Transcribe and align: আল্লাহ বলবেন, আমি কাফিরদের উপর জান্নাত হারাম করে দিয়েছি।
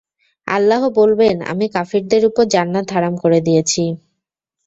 আল্লাহ 0.47 0.81
বলবেন, 0.99 1.35
আমি 1.51 1.65
কাফিরদের 1.69 2.23
উপর 2.25 2.43
জান্নাত 2.53 2.87
হারাম 2.93 3.13
করে 3.17 3.39
দিয়েছি। 3.41 3.83